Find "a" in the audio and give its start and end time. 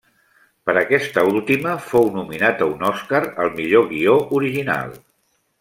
2.67-2.71